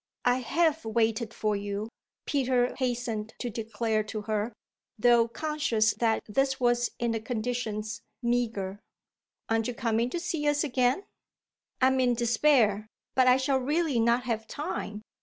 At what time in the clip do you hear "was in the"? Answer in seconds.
6.59-7.19